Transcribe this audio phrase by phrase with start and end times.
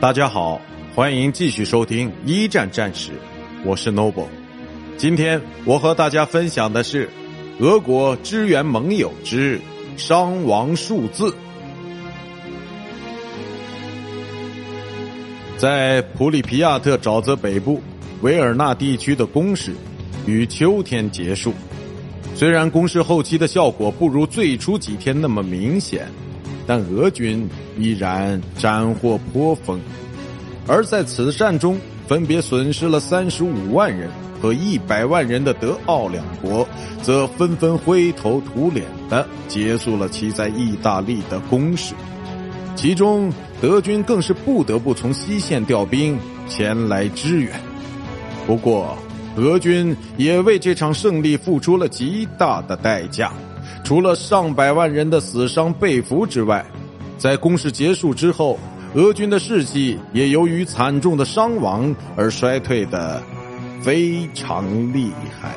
[0.00, 0.60] 大家好，
[0.94, 3.10] 欢迎继续收听一战战史，
[3.64, 4.28] 我是 Noble。
[4.96, 7.10] 今天我和大家分享的是
[7.58, 9.60] 俄国支援盟友之
[9.96, 11.34] 伤亡数字。
[15.56, 17.82] 在普里皮亚特沼泽北部
[18.22, 19.74] 维尔纳地区的攻势
[20.26, 21.52] 于秋天结束，
[22.36, 26.06] 虽然攻势后期的效果不如最初几天那么明显。
[26.68, 29.80] 但俄军依然斩获颇丰，
[30.66, 36.68] 而在此战中分别损失了三十五万人和一百万人的德奥两国，
[37.02, 41.94] 则纷纷灰头土脸的结束了其在意大利的攻势。
[42.76, 43.32] 其中，
[43.62, 47.50] 德军更是不得不从西线调兵前来支援。
[48.46, 48.94] 不过，
[49.36, 53.32] 俄军也为这场胜利付出了极大的代价。
[53.84, 56.64] 除了上百万人的死伤被俘之外，
[57.16, 58.58] 在攻势结束之后，
[58.94, 63.22] 俄军的士气也由于惨重的伤亡而衰退的
[63.82, 65.54] 非常厉害。